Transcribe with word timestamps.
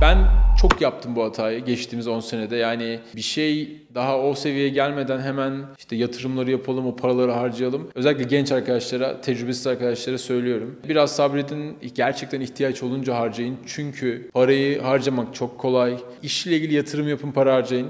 Ben 0.00 0.18
çok 0.60 0.80
yaptım 0.80 1.16
bu 1.16 1.24
hatayı 1.24 1.64
geçtiğimiz 1.64 2.08
10 2.08 2.20
senede. 2.20 2.56
Yani 2.56 3.00
bir 3.16 3.20
şey 3.20 3.82
daha 3.94 4.20
o 4.20 4.34
seviyeye 4.34 4.68
gelmeden 4.68 5.20
hemen 5.20 5.52
işte 5.78 5.96
yatırımları 5.96 6.50
yapalım, 6.50 6.86
o 6.86 6.96
paraları 6.96 7.32
harcayalım. 7.32 7.88
Özellikle 7.94 8.24
genç 8.24 8.52
arkadaşlara, 8.52 9.20
tecrübesiz 9.20 9.66
arkadaşlara 9.66 10.18
söylüyorum. 10.18 10.80
Biraz 10.88 11.16
sabredin, 11.16 11.76
gerçekten 11.94 12.40
ihtiyaç 12.40 12.82
olunca 12.82 13.14
harcayın. 13.14 13.56
Çünkü 13.66 14.30
parayı 14.34 14.80
harcamak 14.82 15.34
çok 15.34 15.58
kolay. 15.58 15.96
İşle 16.22 16.56
ilgili 16.56 16.74
yatırım 16.74 17.08
yapın, 17.08 17.32
para 17.32 17.54
harcayın. 17.54 17.88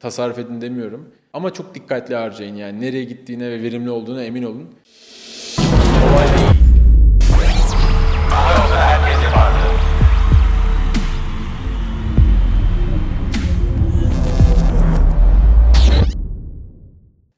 Tasarruf 0.00 0.38
edin 0.38 0.60
demiyorum. 0.60 1.08
Ama 1.32 1.52
çok 1.52 1.74
dikkatli 1.74 2.14
harcayın 2.14 2.56
yani. 2.56 2.80
Nereye 2.80 3.04
gittiğine 3.04 3.50
ve 3.50 3.62
verimli 3.62 3.90
olduğuna 3.90 4.24
emin 4.24 4.42
olun. 4.42 4.68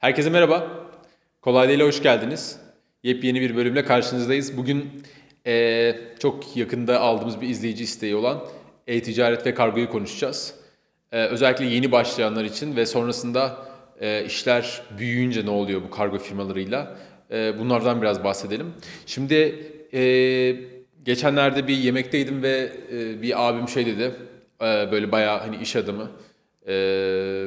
Herkese 0.01 0.31
merhaba. 0.31 0.71
Kolay 1.43 1.69
Değil'e 1.69 1.83
hoş 1.85 2.03
geldiniz. 2.03 2.59
Yepyeni 3.03 3.41
bir 3.41 3.57
bölümle 3.57 3.85
karşınızdayız. 3.85 4.57
Bugün 4.57 4.91
eee, 5.47 6.01
çok 6.19 6.57
yakında 6.57 7.01
aldığımız 7.01 7.41
bir 7.41 7.49
izleyici 7.49 7.85
isteği 7.85 8.15
olan 8.17 8.45
e-ticaret 8.87 9.47
ve 9.47 9.55
kargoyu 9.55 9.91
konuşacağız. 9.91 10.55
Eee, 11.13 11.27
özellikle 11.27 11.65
yeni 11.65 11.93
başlayanlar 11.93 12.45
için 12.45 12.77
ve 12.77 12.87
sonrasında 12.87 13.57
eee, 14.01 14.25
işler 14.27 14.83
büyüyünce 14.99 15.47
ne 15.47 15.51
oluyor 15.51 15.83
bu 15.83 15.91
kargo 15.91 16.19
firmalarıyla? 16.19 16.97
Eee, 17.31 17.55
bunlardan 17.59 18.03
biraz 18.03 18.25
bahsedelim. 18.25 18.73
Şimdi 19.07 19.35
eee, 19.93 20.57
geçenlerde 21.03 21.69
bir 21.69 21.77
yemekteydim 21.77 22.43
ve 22.43 22.73
eee, 22.93 23.23
bir 23.23 23.49
abim 23.49 23.69
şey 23.69 23.87
dedi. 23.87 24.15
Eee, 24.63 24.89
böyle 24.93 25.13
bayağı 25.13 25.39
hani 25.39 25.57
iş 25.57 25.77
adamı. 25.77 26.11
Eee 26.69 27.40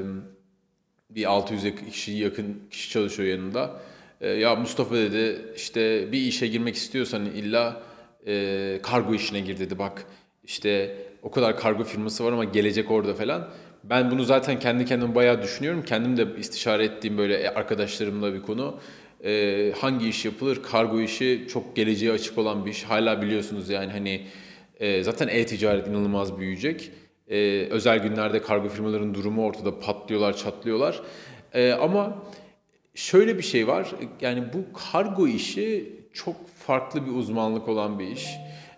bir 1.16 1.25
600 1.31 1.64
yakın- 1.64 1.86
kişi 1.89 2.11
yakın 2.11 2.59
kişi 2.72 2.89
çalışıyor 2.89 3.30
yanında. 3.30 3.81
Ee, 4.22 4.28
ya 4.30 4.56
Mustafa 4.56 4.95
dedi 4.95 5.42
işte 5.55 6.11
bir 6.11 6.17
işe 6.22 6.47
girmek 6.47 6.75
istiyorsan 6.75 7.25
illa 7.25 7.81
e, 8.28 8.80
kargo 8.83 9.14
işine 9.14 9.39
gir 9.39 9.59
dedi 9.59 9.80
bak. 9.80 10.05
İşte 10.44 10.97
o 11.23 11.31
kadar 11.31 11.58
kargo 11.59 11.83
firması 11.83 12.25
var 12.25 12.31
ama 12.31 12.44
gelecek 12.44 12.92
orada 12.92 13.14
falan. 13.14 13.50
Ben 13.83 14.11
bunu 14.11 14.23
zaten 14.23 14.59
kendi 14.59 14.86
kendime 14.86 15.16
bayağı 15.16 15.42
düşünüyorum. 15.44 15.83
Kendim 15.86 16.17
de 16.17 16.39
istişare 16.39 16.83
ettiğim 16.86 17.17
böyle 17.17 17.50
arkadaşlarımla 17.50 18.33
bir 18.33 18.42
konu. 18.42 18.80
Ee, 19.25 19.73
hangi 19.80 20.09
iş 20.09 20.25
yapılır? 20.25 20.64
Kargo 20.64 21.02
işi 21.02 21.45
çok 21.50 21.75
geleceğe 21.75 22.11
açık 22.11 22.38
olan 22.38 22.66
bir 22.66 22.72
iş. 22.72 22.83
Hala 22.83 23.22
biliyorsunuz 23.22 23.70
yani 23.70 23.92
hani 23.92 24.22
e, 24.80 25.03
zaten 25.03 25.27
e-ticaret 25.27 25.88
inanılmaz 25.88 26.39
büyüyecek. 26.39 26.92
Ee, 27.27 27.67
özel 27.69 27.99
günlerde 27.99 28.41
kargo 28.41 28.69
firmaların 28.69 29.13
durumu 29.13 29.45
ortada 29.45 29.79
patlıyorlar, 29.79 30.38
çatlıyorlar. 30.38 31.02
Ee, 31.53 31.71
ama 31.71 32.23
şöyle 32.95 33.38
bir 33.38 33.43
şey 33.43 33.67
var. 33.67 33.91
Yani 34.21 34.43
bu 34.53 34.80
kargo 34.91 35.27
işi 35.27 35.93
çok 36.13 36.47
farklı 36.47 37.05
bir 37.05 37.11
uzmanlık 37.11 37.67
olan 37.67 37.99
bir 37.99 38.07
iş. 38.07 38.27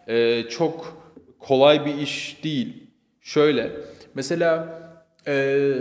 Ee, 0.07 0.43
çok 0.49 0.97
kolay 1.39 1.85
bir 1.85 1.95
iş 1.95 2.37
değil. 2.43 2.83
Şöyle 3.21 3.71
mesela 4.15 4.80
e, 5.27 5.73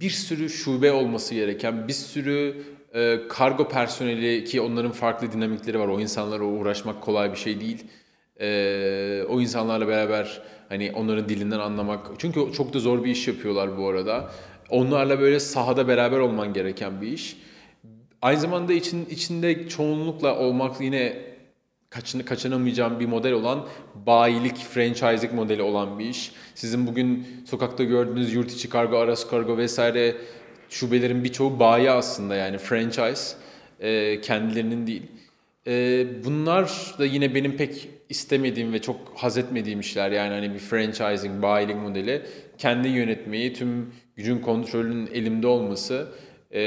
bir 0.00 0.10
sürü 0.10 0.50
şube 0.50 0.92
olması 0.92 1.34
gereken, 1.34 1.88
bir 1.88 1.92
sürü 1.92 2.62
e, 2.94 3.18
kargo 3.28 3.68
personeli 3.68 4.44
ki 4.44 4.60
onların 4.60 4.92
farklı 4.92 5.32
dinamikleri 5.32 5.78
var. 5.78 5.88
O 5.88 6.00
insanlara 6.00 6.44
uğraşmak 6.44 7.00
kolay 7.02 7.32
bir 7.32 7.36
şey 7.38 7.60
değil. 7.60 7.84
Ee, 8.40 9.24
o 9.28 9.40
insanlarla 9.40 9.88
beraber 9.88 10.42
hani 10.72 10.92
onların 10.94 11.28
dilinden 11.28 11.58
anlamak. 11.58 12.10
Çünkü 12.18 12.52
çok 12.52 12.72
da 12.72 12.78
zor 12.78 13.04
bir 13.04 13.10
iş 13.10 13.28
yapıyorlar 13.28 13.78
bu 13.78 13.88
arada. 13.88 14.30
Onlarla 14.70 15.20
böyle 15.20 15.40
sahada 15.40 15.88
beraber 15.88 16.18
olman 16.18 16.52
gereken 16.52 17.00
bir 17.00 17.06
iş. 17.06 17.36
Aynı 18.22 18.40
zamanda 18.40 18.72
için, 18.72 19.06
içinde 19.10 19.68
çoğunlukla 19.68 20.38
olmak 20.38 20.80
yine 20.80 21.16
kaçını 21.90 22.24
kaçınamayacağım 22.24 23.00
bir 23.00 23.06
model 23.06 23.32
olan 23.32 23.66
bayilik, 24.06 24.56
franchising 24.56 25.32
modeli 25.32 25.62
olan 25.62 25.98
bir 25.98 26.04
iş. 26.04 26.32
Sizin 26.54 26.86
bugün 26.86 27.26
sokakta 27.46 27.84
gördüğünüz 27.84 28.34
yurt 28.34 28.52
içi 28.52 28.68
kargo, 28.68 28.96
arası 28.96 29.30
kargo 29.30 29.56
vesaire 29.56 30.16
şubelerin 30.68 31.24
birçoğu 31.24 31.60
bayi 31.60 31.90
aslında 31.90 32.34
yani 32.34 32.58
franchise. 32.58 33.36
Kendilerinin 34.22 34.86
değil. 34.86 35.02
Ee, 35.66 36.06
bunlar 36.24 36.94
da 36.98 37.04
yine 37.04 37.34
benim 37.34 37.56
pek 37.56 37.88
istemediğim 38.08 38.72
ve 38.72 38.78
çok 38.82 38.96
haz 39.14 39.38
etmediğim 39.38 39.80
işler. 39.80 40.10
Yani 40.10 40.34
hani 40.34 40.54
bir 40.54 40.58
franchising, 40.58 41.42
bayilik 41.42 41.76
modeli. 41.76 42.22
Kendi 42.58 42.88
yönetmeyi, 42.88 43.52
tüm 43.52 43.94
gücün 44.16 44.38
kontrolünün 44.38 45.06
elimde 45.06 45.46
olması 45.46 46.08
ee, 46.50 46.60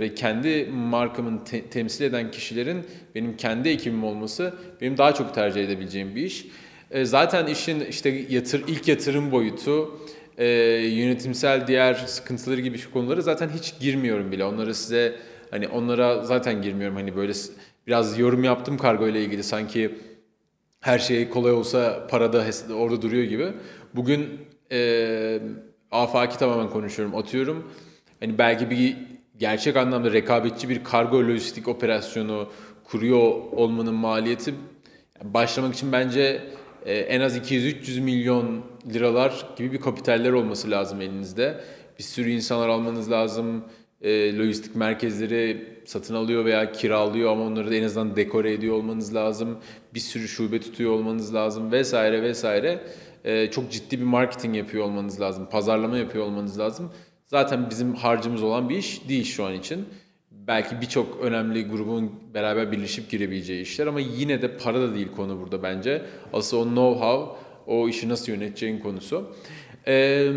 ve 0.00 0.14
kendi 0.14 0.68
markamın 0.72 1.38
te- 1.38 1.62
temsil 1.62 2.04
eden 2.04 2.30
kişilerin 2.30 2.86
benim 3.14 3.36
kendi 3.36 3.68
ekibim 3.68 4.04
olması 4.04 4.54
benim 4.80 4.98
daha 4.98 5.14
çok 5.14 5.34
tercih 5.34 5.64
edebileceğim 5.64 6.16
bir 6.16 6.22
iş. 6.22 6.46
Ee, 6.90 7.04
zaten 7.04 7.46
işin 7.46 7.80
işte 7.80 8.24
yatır, 8.30 8.64
ilk 8.68 8.88
yatırım 8.88 9.32
boyutu, 9.32 9.98
e, 10.38 10.46
yönetimsel 10.86 11.66
diğer 11.66 11.94
sıkıntıları 11.94 12.60
gibi 12.60 12.78
şu 12.78 12.92
konuları 12.92 13.22
zaten 13.22 13.48
hiç 13.48 13.74
girmiyorum 13.80 14.32
bile. 14.32 14.44
Onları 14.44 14.74
size 14.74 15.16
hani 15.50 15.68
onlara 15.68 16.24
zaten 16.24 16.62
girmiyorum. 16.62 16.96
Hani 16.96 17.16
böyle 17.16 17.32
biraz 17.88 18.18
yorum 18.18 18.44
yaptım 18.44 18.78
kargo 18.78 19.08
ile 19.08 19.24
ilgili 19.24 19.42
sanki 19.42 19.98
her 20.80 20.98
şey 20.98 21.28
kolay 21.28 21.52
olsa 21.52 22.06
parada 22.10 22.44
orada 22.74 23.02
duruyor 23.02 23.24
gibi. 23.24 23.52
Bugün 23.94 24.40
e, 24.72 25.40
afaki 25.90 26.38
tamamen 26.38 26.70
konuşuyorum, 26.70 27.16
atıyorum. 27.16 27.72
Hani 28.20 28.38
belki 28.38 28.70
bir 28.70 28.96
gerçek 29.36 29.76
anlamda 29.76 30.12
rekabetçi 30.12 30.68
bir 30.68 30.84
kargo 30.84 31.18
lojistik 31.18 31.68
operasyonu 31.68 32.48
kuruyor 32.84 33.32
olmanın 33.52 33.94
maliyeti 33.94 34.54
başlamak 35.22 35.74
için 35.74 35.92
bence 35.92 36.42
e, 36.86 36.94
en 36.94 37.20
az 37.20 37.36
200-300 37.36 38.00
milyon 38.00 38.64
liralar 38.92 39.46
gibi 39.56 39.72
bir 39.72 39.80
kapitaller 39.80 40.32
olması 40.32 40.70
lazım 40.70 41.00
elinizde. 41.00 41.60
Bir 41.98 42.04
sürü 42.04 42.30
insanlar 42.30 42.68
almanız 42.68 43.10
lazım. 43.10 43.64
E, 44.02 44.38
lojistik 44.38 44.76
merkezleri 44.76 45.66
satın 45.84 46.14
alıyor 46.14 46.44
veya 46.44 46.72
kiralıyor 46.72 47.32
ama 47.32 47.44
onları 47.44 47.70
da 47.70 47.74
en 47.74 47.82
azından 47.82 48.16
dekore 48.16 48.52
ediyor 48.52 48.74
olmanız 48.74 49.14
lazım. 49.14 49.58
Bir 49.94 50.00
sürü 50.00 50.28
şube 50.28 50.60
tutuyor 50.60 50.90
olmanız 50.90 51.34
lazım 51.34 51.72
vesaire 51.72 52.22
vesaire. 52.22 52.80
E, 53.24 53.50
çok 53.50 53.70
ciddi 53.70 53.98
bir 53.98 54.04
marketing 54.04 54.56
yapıyor 54.56 54.84
olmanız 54.84 55.20
lazım. 55.20 55.48
Pazarlama 55.50 55.98
yapıyor 55.98 56.24
olmanız 56.24 56.58
lazım. 56.58 56.92
Zaten 57.26 57.70
bizim 57.70 57.94
harcımız 57.94 58.42
olan 58.42 58.68
bir 58.68 58.76
iş 58.76 59.08
değil 59.08 59.24
şu 59.24 59.44
an 59.44 59.54
için. 59.54 59.84
Belki 60.30 60.80
birçok 60.80 61.20
önemli 61.20 61.68
grubun 61.68 62.12
beraber 62.34 62.72
birleşip 62.72 63.10
girebileceği 63.10 63.62
işler 63.62 63.86
ama 63.86 64.00
yine 64.00 64.42
de 64.42 64.56
para 64.56 64.80
da 64.80 64.94
değil 64.94 65.08
konu 65.16 65.40
burada 65.40 65.62
bence. 65.62 66.02
Asıl 66.32 66.56
o 66.56 66.62
know-how, 66.62 67.28
o 67.66 67.88
işi 67.88 68.08
nasıl 68.08 68.32
yöneteceğin 68.32 68.78
konusu. 68.78 69.34
Ee, 69.86 70.32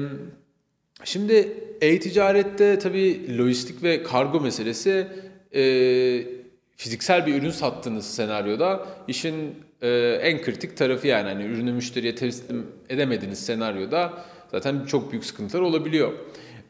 şimdi 1.04 1.58
e-ticarette 1.82 2.80
tabii 2.80 3.38
lojistik 3.38 3.84
ve 3.84 4.04
kargo 4.04 4.40
meselesi 4.40 5.08
e, 5.56 5.62
fiziksel 6.76 7.26
bir 7.26 7.36
ürün 7.36 7.52
sattığınız 7.52 8.16
senaryoda 8.16 8.88
işin 9.08 9.56
e, 9.82 9.90
en 10.22 10.42
kritik 10.42 10.78
tarafı 10.78 11.08
yani 11.08 11.30
hani 11.30 11.44
ürünü 11.44 11.74
müşteriye 11.74 12.16
teslim 12.16 12.68
edemediğiniz 12.90 13.46
senaryoda 13.46 14.14
zaten 14.52 14.86
çok 14.86 15.12
büyük 15.12 15.26
sıkıntılar 15.26 15.62
olabiliyor. 15.62 16.12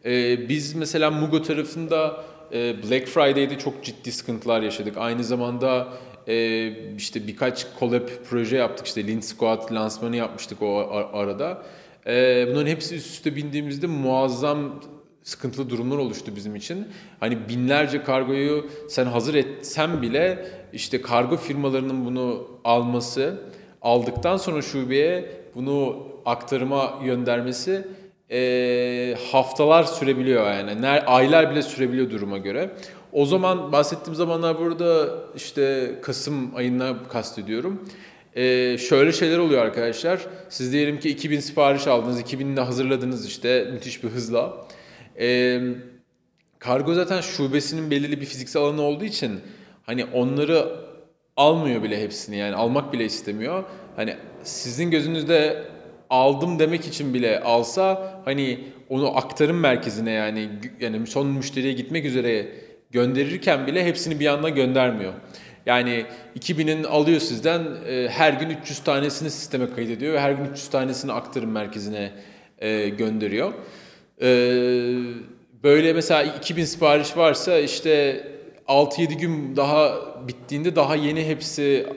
E, 0.05 0.49
biz 0.49 0.73
mesela 0.75 1.11
Mugo 1.11 1.41
tarafında 1.41 2.23
e, 2.53 2.83
Black 2.83 3.07
Friday'de 3.07 3.57
çok 3.57 3.83
ciddi 3.83 4.11
sıkıntılar 4.11 4.61
yaşadık. 4.61 4.97
Aynı 4.97 5.23
zamanda 5.23 5.87
e, 6.27 6.67
işte 6.97 7.27
birkaç 7.27 7.65
collab 7.79 8.07
proje 8.29 8.57
yaptık. 8.57 8.87
İşte 8.87 9.07
Lean 9.07 9.19
Squad 9.19 9.71
lansmanı 9.71 10.15
yapmıştık 10.15 10.61
o 10.61 10.77
ar- 10.79 11.23
arada. 11.23 11.63
E, 12.07 12.47
bunların 12.49 12.67
hepsi 12.67 12.95
üst 12.95 13.07
üste 13.07 13.35
bindiğimizde 13.35 13.87
muazzam 13.87 14.81
sıkıntılı 15.23 15.69
durumlar 15.69 15.97
oluştu 15.97 16.35
bizim 16.35 16.55
için. 16.55 16.87
Hani 17.19 17.49
binlerce 17.49 18.03
kargoyu 18.03 18.65
sen 18.89 19.05
hazır 19.05 19.35
etsen 19.35 20.01
bile 20.01 20.45
işte 20.73 21.01
kargo 21.01 21.37
firmalarının 21.37 22.05
bunu 22.05 22.47
alması, 22.63 23.41
aldıktan 23.81 24.37
sonra 24.37 24.61
şubeye 24.61 25.31
bunu 25.55 26.07
aktarıma 26.25 26.99
göndermesi 27.05 27.87
e, 28.31 29.15
haftalar 29.31 29.83
sürebiliyor 29.83 30.47
yani. 30.47 30.71
Ner- 30.71 31.05
aylar 31.05 31.51
bile 31.51 31.61
sürebiliyor 31.61 32.09
duruma 32.09 32.37
göre. 32.37 32.69
O 33.13 33.25
zaman 33.25 33.71
bahsettiğim 33.71 34.15
zamanlar 34.15 34.59
burada 34.59 35.09
işte 35.35 35.95
Kasım 36.01 36.55
ayına 36.55 37.03
kastediyorum. 37.03 37.89
E, 38.35 38.77
şöyle 38.77 39.11
şeyler 39.11 39.37
oluyor 39.37 39.65
arkadaşlar. 39.65 40.19
Siz 40.49 40.73
diyelim 40.73 40.99
ki 40.99 41.09
2000 41.09 41.39
sipariş 41.39 41.87
aldınız, 41.87 42.21
2000'de 42.21 42.61
hazırladınız 42.61 43.27
işte 43.27 43.69
müthiş 43.73 44.03
bir 44.03 44.09
hızla. 44.09 44.67
E, 45.19 45.59
kargo 46.59 46.93
zaten 46.93 47.21
şubesinin 47.21 47.91
belirli 47.91 48.21
bir 48.21 48.25
fiziksel 48.25 48.61
alanı 48.61 48.81
olduğu 48.81 49.05
için 49.05 49.39
hani 49.83 50.05
onları 50.05 50.67
almıyor 51.37 51.83
bile 51.83 52.03
hepsini 52.03 52.37
yani 52.37 52.55
almak 52.55 52.93
bile 52.93 53.05
istemiyor. 53.05 53.63
Hani 53.95 54.15
sizin 54.43 54.91
gözünüzde 54.91 55.63
aldım 56.09 56.59
demek 56.59 56.87
için 56.87 57.13
bile 57.13 57.39
alsa 57.39 58.21
hani 58.25 58.59
onu 58.89 59.17
aktarım 59.17 59.59
merkezine 59.59 60.11
yani 60.11 60.49
yani 60.79 61.07
son 61.07 61.27
müşteriye 61.27 61.73
gitmek 61.73 62.05
üzere 62.05 62.47
gönderirken 62.91 63.67
bile 63.67 63.85
hepsini 63.85 64.19
bir 64.19 64.27
anda 64.27 64.49
göndermiyor. 64.49 65.13
Yani 65.65 66.05
2000'in 66.39 66.83
alıyor 66.83 67.19
sizden 67.19 67.61
e, 67.87 68.07
her 68.09 68.33
gün 68.33 68.49
300 68.49 68.79
tanesini 68.79 69.29
sisteme 69.29 69.69
kaydediyor 69.69 70.13
ve 70.13 70.19
her 70.19 70.31
gün 70.31 70.45
300 70.45 70.69
tanesini 70.69 71.11
aktarım 71.11 71.51
merkezine 71.51 72.11
e, 72.59 72.89
gönderiyor. 72.89 73.53
E, 74.21 74.27
böyle 75.63 75.93
mesela 75.93 76.23
2000 76.23 76.65
sipariş 76.65 77.17
varsa 77.17 77.59
işte 77.59 78.23
6-7 78.67 79.17
gün 79.17 79.55
daha 79.55 79.95
bittiğinde 80.27 80.75
daha 80.75 80.95
yeni 80.95 81.27
hepsi 81.27 81.87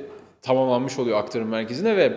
tamamlanmış 0.42 0.98
oluyor 0.98 1.18
aktarım 1.18 1.48
merkezine 1.48 1.96
ve 1.96 2.12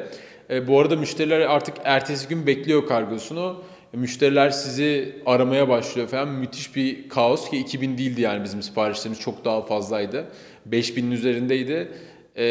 e, 0.49 0.67
bu 0.67 0.79
arada 0.79 0.95
müşteriler 0.95 1.39
artık 1.39 1.75
ertesi 1.83 2.27
gün 2.27 2.47
bekliyor 2.47 2.87
kargosunu. 2.87 3.63
E, 3.93 3.97
müşteriler 3.97 4.49
sizi 4.49 5.15
aramaya 5.25 5.69
başlıyor 5.69 6.07
falan. 6.07 6.27
Müthiş 6.27 6.75
bir 6.75 7.09
kaos 7.09 7.49
ki 7.49 7.57
2000 7.57 7.97
değildi 7.97 8.21
yani 8.21 8.43
bizim 8.43 8.61
siparişlerimiz 8.61 9.19
çok 9.19 9.45
daha 9.45 9.61
fazlaydı. 9.61 10.25
5000'in 10.71 11.11
üzerindeydi. 11.11 11.91
E, 12.37 12.45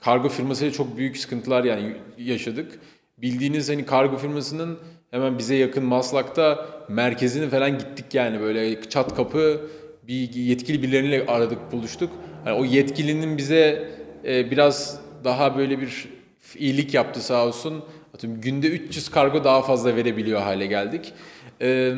kargo 0.00 0.28
firmasıyla 0.28 0.72
çok 0.72 0.96
büyük 0.96 1.16
sıkıntılar 1.16 1.64
yani 1.64 1.96
yaşadık. 2.18 2.78
Bildiğiniz 3.18 3.68
hani 3.68 3.86
kargo 3.86 4.16
firmasının 4.16 4.78
hemen 5.10 5.38
bize 5.38 5.54
yakın 5.54 5.84
Maslak'ta 5.84 6.66
merkezini 6.88 7.48
falan 7.48 7.78
gittik 7.78 8.14
yani 8.14 8.40
böyle 8.40 8.80
çat 8.80 9.16
kapı 9.16 9.60
bir 10.08 10.34
yetkili 10.34 10.82
birileriyle 10.82 11.26
aradık 11.26 11.72
buluştuk. 11.72 12.10
Yani 12.46 12.58
o 12.58 12.64
yetkilinin 12.64 13.38
bize 13.38 13.88
e, 14.24 14.50
biraz 14.50 15.00
daha 15.24 15.58
böyle 15.58 15.80
bir 15.80 16.08
iyilik 16.58 16.94
yaptı 16.94 17.20
sağ 17.20 17.46
olsun. 17.46 17.84
Atıyorum 18.14 18.40
günde 18.40 18.68
300 18.68 19.08
kargo 19.08 19.44
daha 19.44 19.62
fazla 19.62 19.96
verebiliyor 19.96 20.40
hale 20.40 20.66
geldik. 20.66 21.12
Ee, 21.60 21.94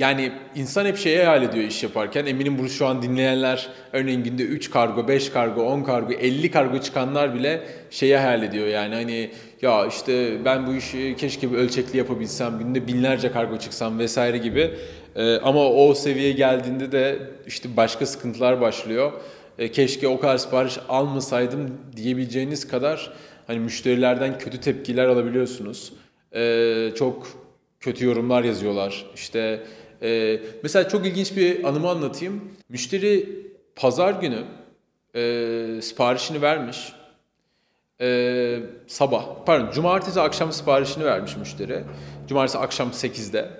yani 0.00 0.32
insan 0.54 0.86
hep 0.86 0.96
şeye 0.96 1.24
hayal 1.24 1.42
ediyor 1.42 1.64
iş 1.64 1.82
yaparken. 1.82 2.26
Eminim 2.26 2.58
bunu 2.58 2.68
şu 2.68 2.86
an 2.86 3.02
dinleyenler 3.02 3.68
örneğin 3.92 4.24
günde 4.24 4.42
3 4.42 4.70
kargo, 4.70 5.08
5 5.08 5.30
kargo, 5.30 5.62
10 5.62 5.82
kargo, 5.82 6.12
50 6.12 6.50
kargo 6.50 6.80
çıkanlar 6.80 7.34
bile 7.34 7.62
şeye 7.90 8.18
hayal 8.18 8.42
ediyor. 8.42 8.66
Yani 8.66 8.94
hani 8.94 9.30
ya 9.62 9.86
işte 9.86 10.44
ben 10.44 10.66
bu 10.66 10.74
işi 10.74 11.16
keşke 11.18 11.52
bir 11.52 11.56
ölçekli 11.56 11.98
yapabilsem, 11.98 12.58
günde 12.58 12.86
binlerce 12.86 13.32
kargo 13.32 13.58
çıksam 13.58 13.98
vesaire 13.98 14.38
gibi. 14.38 14.70
Ee, 15.16 15.36
ama 15.36 15.68
o 15.68 15.94
seviyeye 15.94 16.32
geldiğinde 16.32 16.92
de 16.92 17.18
işte 17.46 17.68
başka 17.76 18.06
sıkıntılar 18.06 18.60
başlıyor. 18.60 19.12
Ee, 19.58 19.72
keşke 19.72 20.08
o 20.08 20.20
kadar 20.20 20.38
sipariş 20.38 20.78
almasaydım 20.88 21.78
diyebileceğiniz 21.96 22.68
kadar 22.68 23.12
hani 23.46 23.58
müşterilerden 23.58 24.38
kötü 24.38 24.60
tepkiler 24.60 25.06
alabiliyorsunuz. 25.06 25.92
Ee, 26.34 26.90
çok 26.98 27.26
kötü 27.80 28.04
yorumlar 28.04 28.44
yazıyorlar. 28.44 29.06
İşte 29.14 29.62
e, 30.02 30.40
mesela 30.62 30.88
çok 30.88 31.06
ilginç 31.06 31.36
bir 31.36 31.64
anımı 31.64 31.88
anlatayım. 31.88 32.40
Müşteri 32.68 33.28
pazar 33.76 34.12
günü 34.12 34.44
e, 35.14 35.82
siparişini 35.82 36.42
vermiş. 36.42 36.92
E, 38.00 38.58
sabah, 38.86 39.24
pardon 39.46 39.70
cumartesi 39.70 40.20
akşam 40.20 40.52
siparişini 40.52 41.04
vermiş 41.04 41.36
müşteri. 41.36 41.84
Cumartesi 42.28 42.58
akşam 42.58 42.88
8'de. 42.88 43.50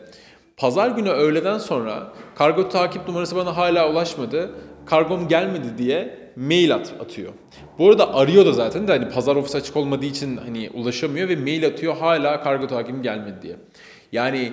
Pazar 0.57 0.91
günü 0.91 1.09
öğleden 1.09 1.59
sonra 1.59 2.13
kargo 2.35 2.69
takip 2.69 3.09
numarası 3.09 3.37
bana 3.37 3.57
hala 3.57 3.91
ulaşmadı. 3.91 4.51
Kargom 4.87 5.29
gelmedi 5.29 5.79
diye 5.79 6.31
mail 6.37 6.75
at, 6.75 6.95
atıyor. 7.01 7.33
Bu 7.79 7.89
arada 7.89 8.15
arıyor 8.15 8.47
da 8.47 8.53
zaten 8.53 8.89
de 8.89 8.93
hani 8.93 9.09
pazar 9.09 9.37
ofis 9.37 9.55
açık 9.55 9.77
olmadığı 9.77 10.07
için 10.07 10.37
hani 10.37 10.71
ulaşamıyor 10.75 11.29
ve 11.29 11.37
mail 11.37 11.67
atıyor 11.67 11.97
hala 11.97 12.43
kargo 12.43 12.67
takibim 12.67 13.03
gelmedi 13.03 13.43
diye. 13.43 13.57
Yani 14.13 14.53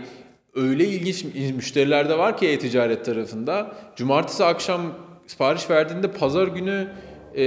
öyle 0.57 0.87
ilginç 0.87 1.25
müşteriler 1.55 2.09
de 2.09 2.17
var 2.17 2.37
ki 2.37 2.47
e-ticaret 2.47 3.05
tarafında. 3.05 3.75
Cumartesi 3.95 4.43
akşam 4.43 4.81
sipariş 5.27 5.69
verdiğinde 5.69 6.11
pazar 6.11 6.47
günü 6.47 6.87
e, 7.35 7.43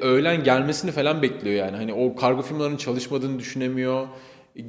öğlen 0.00 0.44
gelmesini 0.44 0.92
falan 0.92 1.22
bekliyor 1.22 1.54
yani. 1.54 1.76
Hani 1.76 1.92
o 1.92 2.16
kargo 2.16 2.42
firmalarının 2.42 2.76
çalışmadığını 2.76 3.38
düşünemiyor 3.38 4.06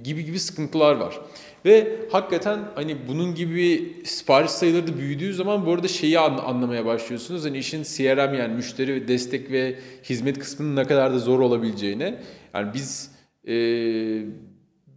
gibi 0.04 0.26
gibi 0.26 0.40
sıkıntılar 0.40 0.96
var. 0.96 1.20
Ve 1.66 1.96
hakikaten 2.12 2.60
hani 2.76 2.98
bunun 3.08 3.36
gibi 3.36 3.94
sipariş 4.06 4.52
sayıları 4.52 4.88
da 4.88 4.98
büyüdüğü 4.98 5.34
zaman 5.34 5.66
bu 5.66 5.72
arada 5.74 5.88
şeyi 5.88 6.20
anlamaya 6.20 6.86
başlıyorsunuz. 6.86 7.46
Hani 7.46 7.58
işin 7.58 7.84
CRM 7.84 8.34
yani 8.34 8.54
müşteri 8.56 9.08
destek 9.08 9.52
ve 9.52 9.76
hizmet 10.04 10.40
kısmının 10.40 10.76
ne 10.76 10.84
kadar 10.84 11.14
da 11.14 11.20
zor 11.20 11.40
olabileceğini. 11.40 12.16
Yani 12.54 12.74
biz 12.74 13.12
e, 13.48 13.56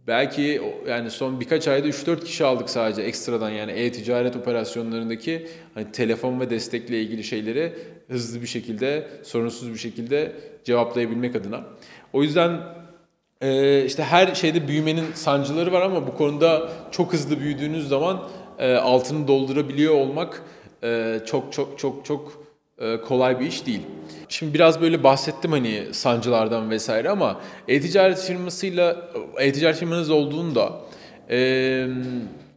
belki 0.09 0.61
yani 0.87 1.11
son 1.11 1.39
birkaç 1.39 1.67
ayda 1.67 1.87
3-4 1.87 2.23
kişi 2.23 2.45
aldık 2.45 2.69
sadece 2.69 3.01
ekstradan 3.01 3.49
yani 3.49 3.71
e-ticaret 3.71 4.35
operasyonlarındaki 4.35 5.47
hani 5.73 5.91
telefon 5.91 6.39
ve 6.39 6.49
destekle 6.49 7.01
ilgili 7.01 7.23
şeyleri 7.23 7.73
hızlı 8.07 8.41
bir 8.41 8.47
şekilde, 8.47 9.07
sorunsuz 9.23 9.73
bir 9.73 9.77
şekilde 9.79 10.31
cevaplayabilmek 10.63 11.35
adına. 11.35 11.63
O 12.13 12.23
yüzden 12.23 12.61
e, 13.41 13.85
işte 13.85 14.03
her 14.03 14.35
şeyde 14.35 14.67
büyümenin 14.67 15.05
sancıları 15.13 15.71
var 15.71 15.81
ama 15.81 16.07
bu 16.07 16.17
konuda 16.17 16.69
çok 16.91 17.13
hızlı 17.13 17.39
büyüdüğünüz 17.39 17.87
zaman 17.87 18.29
e, 18.59 18.75
altını 18.75 19.27
doldurabiliyor 19.27 19.93
olmak 19.93 20.43
e, 20.83 21.19
çok 21.25 21.53
çok 21.53 21.79
çok 21.79 22.05
çok 22.05 22.48
kolay 23.07 23.39
bir 23.39 23.45
iş 23.45 23.65
değil. 23.65 23.81
Şimdi 24.29 24.53
biraz 24.53 24.81
böyle 24.81 25.03
bahsettim 25.03 25.51
hani 25.51 25.83
sancılardan 25.91 26.69
vesaire 26.69 27.09
ama 27.09 27.41
e-ticaret 27.67 28.19
firmasıyla 28.19 29.11
e-ticaret 29.39 29.77
firmanız 29.77 30.09
olduğunda 30.09 30.81
e, 31.29 31.87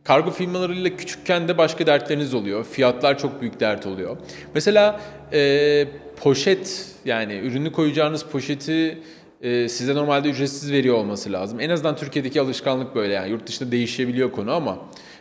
kargo 0.04 0.30
firmalarıyla 0.30 0.96
küçükken 0.96 1.48
de 1.48 1.58
başka 1.58 1.86
dertleriniz 1.86 2.34
oluyor. 2.34 2.64
Fiyatlar 2.64 3.18
çok 3.18 3.40
büyük 3.40 3.60
dert 3.60 3.86
oluyor. 3.86 4.16
Mesela 4.54 5.00
e, 5.32 5.84
poşet 6.16 6.86
yani 7.04 7.34
ürünü 7.34 7.72
koyacağınız 7.72 8.24
poşeti 8.24 8.98
e, 9.42 9.68
size 9.68 9.94
normalde 9.94 10.28
ücretsiz 10.28 10.72
veriyor 10.72 10.94
olması 10.94 11.32
lazım. 11.32 11.60
En 11.60 11.70
azından 11.70 11.96
Türkiye'deki 11.96 12.40
alışkanlık 12.40 12.94
böyle 12.94 13.12
yani 13.12 13.30
yurt 13.30 13.46
dışında 13.46 13.72
değişebiliyor 13.72 14.32
konu 14.32 14.52
ama 14.52 14.78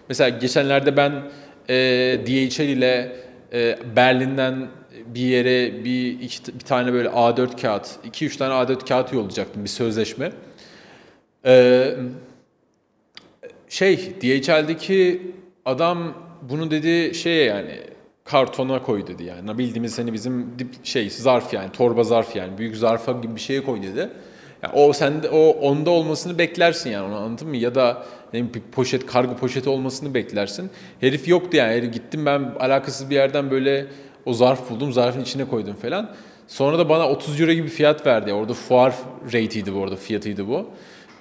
mesela 0.09 0.30
geçenlerde 0.30 0.98
ben 0.98 1.12
e, 1.69 1.75
DHL 2.25 2.62
ile 2.62 3.15
e, 3.53 3.80
Berlin'den 3.95 4.68
bir 5.07 5.21
yere 5.21 5.86
bir 5.86 6.19
iki, 6.19 6.53
bir 6.53 6.65
tane 6.65 6.94
böyle 6.94 7.09
A4 7.09 7.62
kağıt, 7.62 7.89
iki 8.03 8.25
üç 8.25 8.38
tane 8.38 8.53
A4 8.53 8.88
kağıt 8.88 9.13
yollayacaktım 9.13 9.63
bir 9.63 9.69
sözleşme. 9.69 10.31
Ee, 11.45 11.95
şey 13.69 13.98
DHL'deki 13.98 15.22
adam 15.65 16.13
bunu 16.50 16.72
dedi 16.72 17.15
şeye 17.15 17.46
yani 17.46 17.79
kartona 18.24 18.84
koy 18.84 19.08
dedi 19.08 19.24
yani. 19.24 19.58
Bildiğimiz 19.58 20.00
hani 20.00 20.13
bizim 20.13 20.60
dip 20.60 20.86
şey 20.86 21.10
zarf 21.10 21.53
yani 21.53 21.72
torba 21.72 22.03
zarf 22.03 22.36
yani 22.36 22.58
büyük 22.58 22.75
zarfa 22.75 23.12
gibi 23.12 23.36
bir 23.36 23.41
şeye 23.41 23.63
koy 23.63 23.84
dedi. 23.84 24.10
Yani 24.63 24.74
o 24.74 24.93
sende 24.93 25.29
o 25.29 25.50
onda 25.50 25.89
olmasını 25.89 26.38
beklersin 26.38 26.89
yani 26.89 27.08
onu 27.08 27.15
anladın 27.15 27.48
mı? 27.48 27.58
Ya 27.58 27.75
da 27.75 28.05
ne 28.34 28.53
bir 28.53 28.62
poşet 28.72 29.05
kargo 29.05 29.36
poşeti 29.36 29.70
olmasını 29.70 30.13
beklersin. 30.13 30.70
Herif 31.00 31.27
yoktu 31.27 31.58
yani. 31.58 31.74
Herif 31.74 31.93
gittim 31.93 32.25
ben 32.25 32.39
alakasız 32.60 33.10
bir 33.10 33.15
yerden 33.15 33.51
böyle 33.51 33.88
o 34.25 34.33
zarf 34.33 34.69
buldum. 34.69 34.93
Zarfın 34.93 35.21
içine 35.21 35.45
koydum 35.45 35.73
falan. 35.73 36.09
Sonra 36.47 36.79
da 36.79 36.89
bana 36.89 37.09
30 37.09 37.41
euro 37.41 37.51
gibi 37.51 37.67
fiyat 37.67 38.05
verdi. 38.05 38.33
Orada 38.33 38.53
fuar 38.53 38.95
rate'iydi 39.33 39.75
bu 39.75 39.83
arada 39.83 39.95
fiyatıydı 39.95 40.47
bu. 40.47 40.65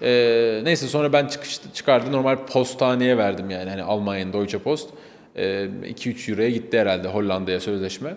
Ee, 0.03 0.61
neyse 0.65 0.87
sonra 0.87 1.13
ben 1.13 1.27
çıkış, 1.27 1.61
çıkardı 1.75 2.13
normal 2.13 2.37
postaneye 2.37 3.19
verdim 3.19 3.51
yani 3.51 3.71
hani 3.71 3.83
Almanya'nın 3.83 4.33
Deutsche 4.33 4.59
Post. 4.59 4.89
Ee, 5.37 5.69
2-3 5.85 6.31
euroya 6.31 6.51
gitti 6.51 6.79
herhalde 6.79 7.09
Hollanda'ya 7.09 7.61
sözleşme. 7.61 8.15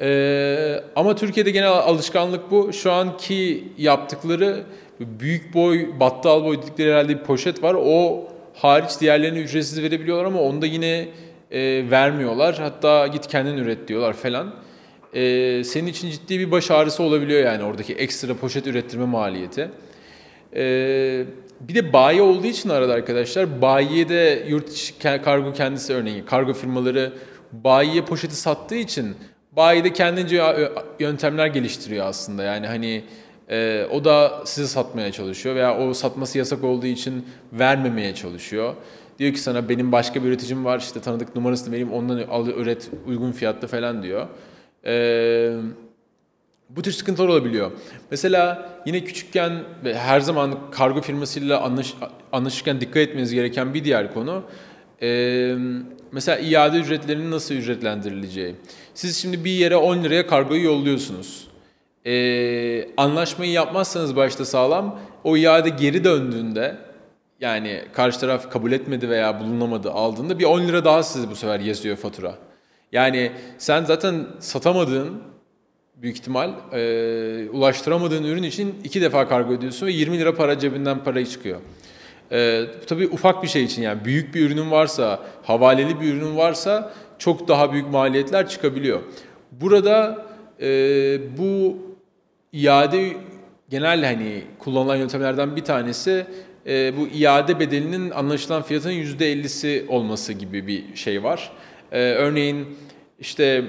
Ee, 0.00 0.80
ama 0.96 1.16
Türkiye'de 1.16 1.50
genel 1.50 1.68
alışkanlık 1.68 2.50
bu. 2.50 2.72
Şu 2.72 2.92
anki 2.92 3.64
yaptıkları 3.78 4.62
büyük 5.00 5.54
boy, 5.54 6.00
battal 6.00 6.44
boy 6.44 6.62
dedikleri 6.62 6.90
herhalde 6.90 7.18
bir 7.18 7.24
poşet 7.24 7.62
var. 7.62 7.76
O 7.78 8.24
hariç 8.54 9.00
diğerlerini 9.00 9.38
ücretsiz 9.38 9.82
verebiliyorlar 9.82 10.24
ama 10.24 10.40
onda 10.40 10.66
yine 10.66 11.08
e, 11.50 11.90
vermiyorlar. 11.90 12.58
Hatta 12.58 13.06
git 13.06 13.26
kendin 13.26 13.56
üret 13.56 13.88
diyorlar 13.88 14.12
falan. 14.12 14.54
E, 15.14 15.64
senin 15.64 15.86
için 15.86 16.10
ciddi 16.10 16.38
bir 16.38 16.50
baş 16.50 16.70
ağrısı 16.70 17.02
olabiliyor 17.02 17.44
yani 17.44 17.64
oradaki 17.64 17.94
ekstra 17.94 18.34
poşet 18.34 18.66
ürettirme 18.66 19.04
maliyeti. 19.04 19.70
E, 20.56 21.24
bir 21.60 21.74
de 21.74 21.92
bayi 21.92 22.22
olduğu 22.22 22.46
için 22.46 22.68
arada 22.68 22.92
arkadaşlar 22.92 23.62
bayiye 23.62 24.08
de 24.08 24.44
yurt 24.48 24.72
içi 24.72 24.98
kargo 24.98 25.52
kendisi 25.52 25.92
örneğin 25.94 26.24
kargo 26.24 26.52
firmaları 26.52 27.12
bayiye 27.52 28.02
poşeti 28.04 28.36
sattığı 28.36 28.74
için 28.74 29.16
bayi 29.52 29.84
de 29.84 29.92
kendince 29.92 30.42
yöntemler 31.00 31.46
geliştiriyor 31.46 32.06
aslında. 32.06 32.42
Yani 32.42 32.66
hani 32.66 33.04
e, 33.50 33.86
o 33.90 34.04
da 34.04 34.42
size 34.44 34.66
satmaya 34.66 35.12
çalışıyor 35.12 35.54
veya 35.54 35.78
o 35.78 35.94
satması 35.94 36.38
yasak 36.38 36.64
olduğu 36.64 36.86
için 36.86 37.26
vermemeye 37.52 38.14
çalışıyor. 38.14 38.74
Diyor 39.18 39.32
ki 39.32 39.40
sana 39.40 39.68
benim 39.68 39.92
başka 39.92 40.22
bir 40.22 40.28
üreticim 40.28 40.64
var 40.64 40.78
işte 40.78 41.00
tanıdık 41.00 41.36
numarasını 41.36 41.72
vereyim 41.72 41.92
ondan 41.92 42.18
al 42.18 42.48
üret 42.48 42.90
uygun 43.06 43.32
fiyatlı 43.32 43.68
falan 43.68 44.02
diyor. 44.02 44.26
Ee, 44.86 45.52
Bu 46.70 46.82
tür 46.82 46.92
sıkıntılar 46.92 47.28
olabiliyor. 47.28 47.70
Mesela 48.10 48.70
yine 48.86 49.04
küçükken 49.04 49.52
ve 49.84 49.98
her 49.98 50.20
zaman 50.20 50.70
kargo 50.70 51.00
firmasıyla 51.00 51.60
anlaş, 51.60 51.94
anlaşırken 52.32 52.80
dikkat 52.80 52.96
etmeniz 52.96 53.32
gereken 53.32 53.74
bir 53.74 53.84
diğer 53.84 54.14
konu 54.14 54.42
e, 55.02 55.54
mesela 56.12 56.38
iade 56.38 56.78
ücretlerinin 56.78 57.30
nasıl 57.30 57.54
ücretlendirileceği. 57.54 58.54
Siz 58.94 59.16
şimdi 59.16 59.44
bir 59.44 59.50
yere 59.50 59.76
10 59.76 60.04
liraya 60.04 60.26
kargoyu 60.26 60.64
yolluyorsunuz. 60.64 61.48
E, 62.06 62.88
anlaşmayı 62.96 63.52
yapmazsanız 63.52 64.16
başta 64.16 64.44
sağlam 64.44 65.00
o 65.24 65.36
iade 65.36 65.68
geri 65.68 66.04
döndüğünde 66.04 66.76
yani 67.40 67.82
karşı 67.92 68.20
taraf 68.20 68.50
kabul 68.50 68.72
etmedi 68.72 69.08
veya 69.08 69.40
bulunamadı 69.40 69.90
aldığında 69.90 70.38
bir 70.38 70.44
10 70.44 70.60
lira 70.60 70.84
daha 70.84 71.02
size 71.02 71.30
bu 71.30 71.36
sefer 71.36 71.60
yazıyor 71.60 71.96
fatura. 71.96 72.34
Yani 72.92 73.32
sen 73.58 73.84
zaten 73.84 74.26
satamadığın 74.40 75.22
büyük 75.96 76.16
ihtimal 76.16 76.50
e, 76.72 77.50
ulaştıramadığın 77.50 78.24
ürün 78.24 78.42
için 78.42 78.74
iki 78.84 79.00
defa 79.00 79.28
kargo 79.28 79.52
ödüyorsun 79.52 79.86
ve 79.86 79.92
20 79.92 80.18
lira 80.18 80.34
para 80.34 80.58
cebinden 80.58 81.04
parayı 81.04 81.26
çıkıyor. 81.26 81.60
E, 82.32 82.64
tabii 82.86 83.08
ufak 83.08 83.42
bir 83.42 83.48
şey 83.48 83.64
için 83.64 83.82
yani 83.82 84.04
büyük 84.04 84.34
bir 84.34 84.46
ürünün 84.46 84.70
varsa, 84.70 85.20
havaleli 85.42 86.00
bir 86.00 86.14
ürünün 86.14 86.36
varsa 86.36 86.92
çok 87.18 87.48
daha 87.48 87.72
büyük 87.72 87.90
maliyetler 87.90 88.48
çıkabiliyor. 88.48 89.00
Burada 89.52 90.26
e, 90.60 90.68
bu 91.38 91.76
iade 92.52 93.16
genel 93.70 94.04
hani 94.04 94.42
kullanılan 94.58 94.96
yöntemlerden 94.96 95.56
bir 95.56 95.64
tanesi 95.64 96.26
e, 96.66 96.96
bu 96.96 97.08
iade 97.08 97.60
bedelinin 97.60 98.10
anlaşılan 98.10 98.62
fiyatının 98.62 98.92
%50'si 98.92 99.86
olması 99.88 100.32
gibi 100.32 100.66
bir 100.66 100.96
şey 100.96 101.22
var. 101.22 101.52
E, 101.92 102.00
örneğin 102.00 102.66
işte 103.18 103.64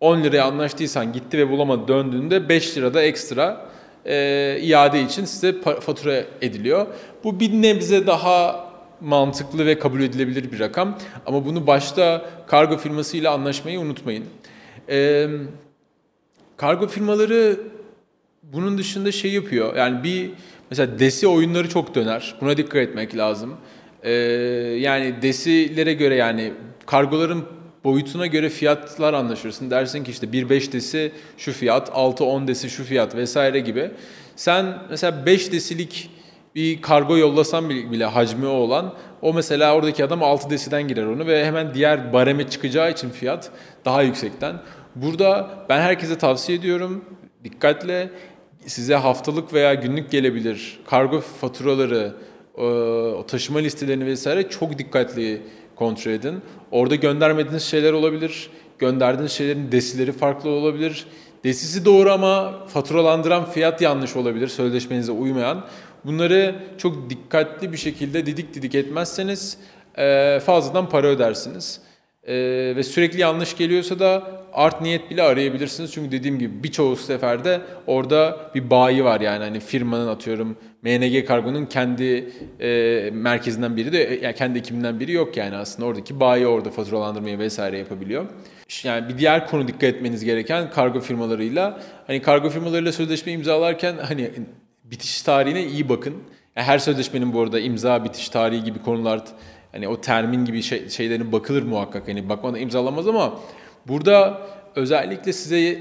10 0.00 0.22
liraya 0.22 0.44
anlaştıysan 0.44 1.12
gitti 1.12 1.38
ve 1.38 1.50
bulamadı 1.50 1.88
döndüğünde 1.88 2.48
5 2.48 2.76
lirada 2.76 3.02
ekstra 3.02 3.68
e, 4.04 4.58
iade 4.62 5.02
için 5.02 5.24
size 5.24 5.60
fatura 5.62 6.24
ediliyor. 6.42 6.86
Bu 7.24 7.40
bir 7.40 7.52
nebze 7.52 8.06
daha 8.06 8.68
mantıklı 9.00 9.66
ve 9.66 9.78
kabul 9.78 10.00
edilebilir 10.00 10.52
bir 10.52 10.60
rakam. 10.60 10.98
Ama 11.26 11.44
bunu 11.46 11.66
başta 11.66 12.30
kargo 12.46 12.76
firmasıyla 12.76 13.32
anlaşmayı 13.32 13.80
unutmayın. 13.80 14.24
E, 14.88 15.26
kargo 16.56 16.86
firmaları 16.86 17.60
bunun 18.42 18.78
dışında 18.78 19.12
şey 19.12 19.32
yapıyor. 19.32 19.76
Yani 19.76 20.04
bir 20.04 20.30
mesela 20.70 20.98
desi 20.98 21.26
oyunları 21.26 21.68
çok 21.68 21.94
döner. 21.94 22.34
Buna 22.40 22.56
dikkat 22.56 22.76
etmek 22.76 23.16
lazım. 23.16 23.56
E, 24.02 24.12
yani 24.80 25.22
desilere 25.22 25.92
göre 25.92 26.14
yani 26.14 26.52
kargoların 26.86 27.44
boyutuna 27.84 28.26
göre 28.26 28.48
fiyatlar 28.48 29.14
anlaşırsın. 29.14 29.70
Dersin 29.70 30.04
ki 30.04 30.10
işte 30.10 30.26
1.5 30.26 30.72
desi 30.72 31.12
şu 31.36 31.52
fiyat, 31.52 31.88
6-10 31.88 32.48
desi 32.48 32.70
şu 32.70 32.84
fiyat 32.84 33.14
vesaire 33.14 33.60
gibi. 33.60 33.90
Sen 34.36 34.78
mesela 34.90 35.26
5 35.26 35.52
desilik 35.52 36.10
bir 36.54 36.82
kargo 36.82 37.16
yollasan 37.16 37.70
bile 37.70 38.04
hacmi 38.04 38.46
o 38.46 38.50
olan 38.50 38.94
o 39.22 39.32
mesela 39.32 39.74
oradaki 39.74 40.04
adam 40.04 40.22
6 40.22 40.50
desiden 40.50 40.88
girer 40.88 41.06
onu 41.06 41.26
ve 41.26 41.44
hemen 41.44 41.74
diğer 41.74 42.12
bareme 42.12 42.50
çıkacağı 42.50 42.90
için 42.90 43.10
fiyat 43.10 43.50
daha 43.84 44.02
yüksekten. 44.02 44.56
Burada 44.94 45.50
ben 45.68 45.80
herkese 45.80 46.18
tavsiye 46.18 46.58
ediyorum 46.58 47.04
dikkatle 47.44 48.10
size 48.66 48.94
haftalık 48.94 49.52
veya 49.52 49.74
günlük 49.74 50.10
gelebilir 50.10 50.80
kargo 50.86 51.20
faturaları, 51.20 52.14
o 53.18 53.24
taşıma 53.26 53.58
listelerini 53.58 54.06
vesaire 54.06 54.48
çok 54.48 54.78
dikkatli 54.78 55.42
kontrol 55.76 56.12
edin. 56.12 56.42
Orada 56.70 56.94
göndermediğiniz 56.94 57.62
şeyler 57.62 57.92
olabilir. 57.92 58.50
Gönderdiğiniz 58.78 59.32
şeylerin 59.32 59.72
desileri 59.72 60.12
farklı 60.12 60.50
olabilir. 60.50 61.06
Desisi 61.44 61.84
doğru 61.84 62.12
ama 62.12 62.66
faturalandıran 62.66 63.50
fiyat 63.50 63.80
yanlış 63.80 64.16
olabilir. 64.16 64.48
Sözleşmenize 64.48 65.12
uymayan. 65.12 65.64
Bunları 66.04 66.54
çok 66.78 67.10
dikkatli 67.10 67.72
bir 67.72 67.76
şekilde 67.76 68.26
didik 68.26 68.54
didik 68.54 68.74
etmezseniz 68.74 69.58
fazladan 70.46 70.88
para 70.88 71.06
ödersiniz. 71.06 71.80
Ee, 72.28 72.72
ve 72.76 72.82
sürekli 72.82 73.20
yanlış 73.20 73.56
geliyorsa 73.56 73.98
da 73.98 74.30
art 74.52 74.80
niyet 74.80 75.10
bile 75.10 75.22
arayabilirsiniz. 75.22 75.92
Çünkü 75.92 76.12
dediğim 76.12 76.38
gibi 76.38 76.62
birçoğu 76.62 76.96
seferde 76.96 77.60
orada 77.86 78.50
bir 78.54 78.70
bayi 78.70 79.04
var 79.04 79.20
yani 79.20 79.44
hani 79.44 79.60
firmanın 79.60 80.08
atıyorum 80.08 80.56
MNG 80.82 81.26
Kargo'nun 81.26 81.66
kendi 81.66 82.32
e, 82.60 83.10
merkezinden 83.12 83.76
biri 83.76 83.92
de 83.92 84.20
yani 84.22 84.34
kendi 84.34 84.58
ekibinden 84.58 85.00
biri 85.00 85.12
yok 85.12 85.36
yani 85.36 85.56
aslında 85.56 85.88
oradaki 85.88 86.20
bayi 86.20 86.46
orada 86.46 86.70
faturalandırmayı 86.70 87.38
vesaire 87.38 87.78
yapabiliyor. 87.78 88.26
Yani 88.84 89.08
bir 89.08 89.18
diğer 89.18 89.46
konu 89.46 89.68
dikkat 89.68 89.82
etmeniz 89.82 90.24
gereken 90.24 90.70
kargo 90.70 91.00
firmalarıyla 91.00 91.80
hani 92.06 92.22
kargo 92.22 92.50
firmalarıyla 92.50 92.92
sözleşme 92.92 93.32
imzalarken 93.32 93.94
hani 94.08 94.30
bitiş 94.84 95.22
tarihine 95.22 95.64
iyi 95.64 95.88
bakın. 95.88 96.14
Yani 96.56 96.66
her 96.66 96.78
sözleşmenin 96.78 97.32
bu 97.32 97.40
arada 97.40 97.60
imza 97.60 98.04
bitiş 98.04 98.28
tarihi 98.28 98.64
gibi 98.64 98.78
konular 98.78 99.20
Hani 99.78 99.88
o 99.88 100.00
termin 100.00 100.44
gibi 100.44 100.62
şey, 100.62 100.88
şeylerin 100.88 101.32
bakılır 101.32 101.62
muhakkak. 101.62 102.08
Hani 102.08 102.28
bakmadan 102.28 102.60
imzalamaz 102.60 103.08
ama 103.08 103.40
burada 103.88 104.40
özellikle 104.74 105.32
size 105.32 105.78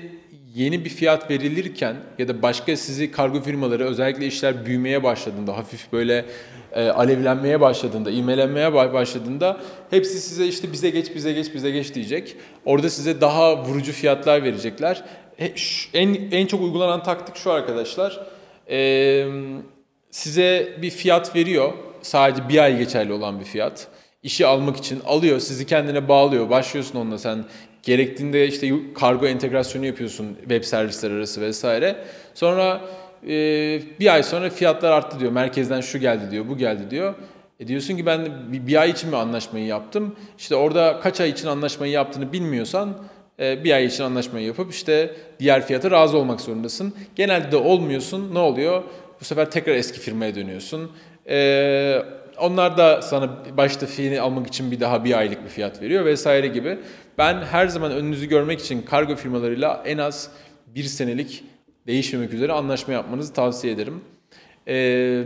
yeni 0.55 0.85
bir 0.85 0.89
fiyat 0.89 1.31
verilirken 1.31 1.95
ya 2.17 2.27
da 2.27 2.41
başka 2.41 2.77
sizi 2.77 3.11
kargo 3.11 3.41
firmaları 3.41 3.85
özellikle 3.85 4.25
işler 4.25 4.65
büyümeye 4.65 5.03
başladığında 5.03 5.57
hafif 5.57 5.93
böyle 5.93 6.25
e, 6.71 6.89
alevlenmeye 6.89 7.61
başladığında, 7.61 8.11
imelenmeye 8.11 8.73
başladığında 8.73 9.57
hepsi 9.89 10.19
size 10.19 10.45
işte 10.47 10.71
bize 10.73 10.89
geç, 10.89 11.15
bize 11.15 11.33
geç, 11.33 11.53
bize 11.53 11.71
geç 11.71 11.95
diyecek. 11.95 12.35
Orada 12.65 12.89
size 12.89 13.21
daha 13.21 13.65
vurucu 13.65 13.91
fiyatlar 13.91 14.43
verecekler. 14.43 15.03
En, 15.93 16.31
en 16.31 16.45
çok 16.45 16.61
uygulanan 16.61 17.03
taktik 17.03 17.35
şu 17.35 17.51
arkadaşlar. 17.51 18.19
E, 18.69 19.25
size 20.11 20.77
bir 20.81 20.89
fiyat 20.89 21.35
veriyor 21.35 21.73
sadece 22.01 22.49
bir 22.49 22.57
ay 22.57 22.77
geçerli 22.77 23.13
olan 23.13 23.39
bir 23.39 23.45
fiyat. 23.45 23.87
İşi 24.23 24.45
almak 24.45 24.77
için 24.77 24.99
alıyor, 25.05 25.39
sizi 25.39 25.65
kendine 25.65 26.07
bağlıyor. 26.07 26.49
Başlıyorsun 26.49 26.99
onunla 26.99 27.17
sen 27.17 27.45
gerektiğinde 27.83 28.47
işte 28.47 28.73
kargo 28.95 29.27
entegrasyonu 29.27 29.85
yapıyorsun 29.85 30.35
web 30.39 30.63
servisler 30.63 31.11
arası 31.11 31.41
vesaire. 31.41 31.95
Sonra 32.33 32.81
e, 33.23 33.29
bir 33.99 34.13
ay 34.13 34.23
sonra 34.23 34.49
fiyatlar 34.49 34.91
arttı 34.91 35.19
diyor. 35.19 35.31
Merkezden 35.31 35.81
şu 35.81 35.99
geldi 35.99 36.31
diyor, 36.31 36.49
bu 36.49 36.57
geldi 36.57 36.91
diyor. 36.91 37.15
E 37.59 37.67
diyorsun 37.67 37.97
ki 37.97 38.05
ben 38.05 38.27
bir, 38.51 38.67
bir 38.67 38.81
ay 38.81 38.89
için 38.89 39.09
mi 39.09 39.15
anlaşmayı 39.15 39.65
yaptım? 39.65 40.15
İşte 40.37 40.55
orada 40.55 40.99
kaç 40.99 41.21
ay 41.21 41.29
için 41.29 41.47
anlaşmayı 41.47 41.91
yaptığını 41.91 42.33
bilmiyorsan 42.33 42.97
e, 43.39 43.63
bir 43.63 43.71
ay 43.71 43.85
için 43.85 44.03
anlaşmayı 44.03 44.45
yapıp 44.45 44.71
işte 44.73 45.15
diğer 45.39 45.67
fiyata 45.67 45.91
razı 45.91 46.17
olmak 46.17 46.41
zorundasın. 46.41 46.93
Genelde 47.15 47.51
de 47.51 47.57
olmuyorsun. 47.57 48.35
Ne 48.35 48.39
oluyor? 48.39 48.83
Bu 49.21 49.25
sefer 49.25 49.51
tekrar 49.51 49.73
eski 49.73 49.99
firmaya 49.99 50.35
dönüyorsun. 50.35 50.91
Ee, 51.29 52.03
onlar 52.39 52.77
da 52.77 53.01
sana 53.01 53.29
başta 53.57 53.85
fiilini 53.85 54.21
almak 54.21 54.47
için 54.47 54.71
bir 54.71 54.79
daha 54.79 55.03
bir 55.05 55.17
aylık 55.17 55.43
bir 55.43 55.49
fiyat 55.49 55.81
veriyor 55.81 56.05
vesaire 56.05 56.47
gibi. 56.47 56.79
Ben 57.17 57.41
her 57.41 57.67
zaman 57.67 57.91
önünüzü 57.91 58.25
görmek 58.25 58.59
için 58.59 58.81
kargo 58.81 59.15
firmalarıyla 59.15 59.83
en 59.85 59.97
az 59.97 60.31
bir 60.75 60.83
senelik 60.83 61.43
değişmemek 61.87 62.33
üzere 62.33 62.53
anlaşma 62.53 62.93
yapmanızı 62.93 63.33
tavsiye 63.33 63.73
ederim. 63.73 64.01
Ee, 64.67 65.23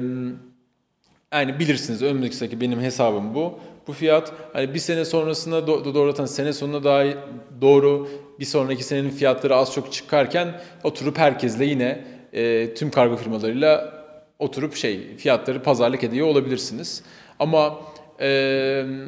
yani 1.33 1.59
bilirsiniz 1.59 2.01
önümüzdeki 2.01 2.61
benim 2.61 2.81
hesabım 2.81 3.35
bu. 3.35 3.59
Bu 3.87 3.93
fiyat 3.93 4.33
hani 4.53 4.73
bir 4.73 4.79
sene 4.79 5.05
sonrasında 5.05 5.59
do- 5.59 5.93
doğrultan 5.93 6.25
sene 6.25 6.53
sonuna 6.53 6.83
daha 6.83 7.03
doğru 7.61 8.09
bir 8.39 8.45
sonraki 8.45 8.83
senenin 8.83 9.09
fiyatları 9.09 9.55
az 9.55 9.73
çok 9.73 9.93
çıkarken 9.93 10.61
oturup 10.83 11.17
herkesle 11.17 11.65
yine 11.65 12.05
e, 12.33 12.73
tüm 12.73 12.91
kargo 12.91 13.15
firmalarıyla 13.15 14.00
oturup 14.41 14.75
şey 14.75 15.17
fiyatları 15.17 15.63
pazarlık 15.63 16.03
ediyor 16.03 16.27
olabilirsiniz. 16.27 17.03
Ama 17.39 17.79
e, 18.19 18.27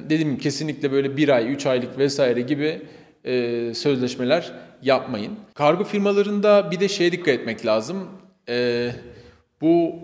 dediğim 0.10 0.38
kesinlikle 0.38 0.92
böyle 0.92 1.18
bir 1.18 1.30
ay, 1.30 1.54
üç 1.54 1.66
aylık 1.66 1.98
vesaire 1.98 2.42
gibi 2.42 2.82
e, 3.26 3.74
sözleşmeler 3.74 4.52
yapmayın. 4.82 5.32
Kargo 5.54 5.84
firmalarında 5.84 6.72
bir 6.72 6.80
de 6.80 6.88
şeye 6.88 7.12
dikkat 7.12 7.28
etmek 7.28 7.66
lazım. 7.66 8.08
E, 8.50 8.90
bu 9.62 9.96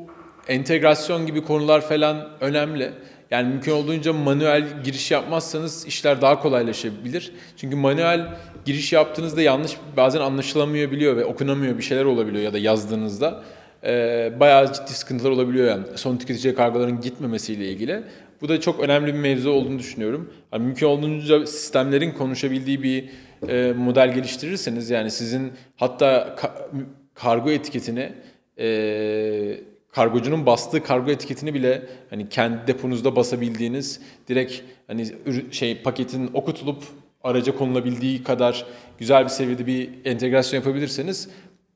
entegrasyon 0.48 1.26
gibi 1.26 1.42
konular 1.44 1.82
falan 1.82 2.30
önemli. 2.42 2.92
Yani 3.32 3.50
mümkün 3.50 3.72
olduğunca 3.72 4.14
manuel 4.14 4.84
giriş 4.84 5.12
yapmazsanız 5.12 5.86
işler 5.86 6.22
daha 6.22 6.40
kolaylaşabilir. 6.40 7.32
Çünkü 7.58 7.76
manuel 7.76 8.28
giriş 8.66 8.94
yaptığınızda 8.94 9.42
yanlış 9.42 9.78
bazen 9.98 10.22
anlaşılamayabiliyor 10.22 11.18
ve 11.18 11.26
okunamıyor 11.26 11.78
bir 11.78 11.84
şeyler 11.84 12.06
olabiliyor 12.06 12.44
ya 12.44 12.54
da 12.54 12.58
yazdığınızda 12.58 13.44
e, 13.84 14.32
bayağı 14.40 14.74
ciddi 14.74 14.94
sıkıntılar 14.94 15.30
olabiliyor 15.30 15.68
yani 15.68 15.84
son 15.96 16.18
tüketiciye 16.18 16.56
kargoların 16.56 17.02
gitmemesiyle 17.02 17.72
ilgili. 17.72 18.04
Bu 18.42 18.50
da 18.50 18.62
çok 18.62 18.80
önemli 18.80 19.14
bir 19.14 19.20
mevzu 19.20 19.50
olduğunu 19.50 19.80
düşünüyorum. 19.80 20.34
Yani 20.54 20.66
mümkün 20.66 20.86
olduğunca 20.86 21.46
sistemlerin 21.46 22.12
konuşabildiği 22.12 22.84
bir 22.84 23.10
e, 23.48 23.74
model 23.74 24.14
geliştirirseniz 24.14 24.90
yani 24.90 25.12
sizin 25.12 25.52
hatta 25.76 26.36
ka- 26.38 26.86
kargo 27.14 27.52
etiketini 27.52 28.12
e, 28.60 29.60
kargocunun 29.92 30.46
bastığı 30.46 30.84
kargo 30.84 31.12
etiketini 31.12 31.54
bile 31.54 31.82
hani 32.10 32.30
kendi 32.30 32.68
deponuzda 32.68 33.16
basabildiğiniz 33.16 34.02
direkt 34.28 34.54
hani 34.88 35.08
şey 35.52 35.82
paketin 35.82 36.30
okutulup 36.34 36.84
araca 37.24 37.56
konulabildiği 37.56 38.24
kadar 38.24 38.66
güzel 38.98 39.24
bir 39.24 39.30
seviyede 39.30 39.68
bir 39.68 39.90
entegrasyon 40.06 40.60
yapabilirseniz 40.60 41.30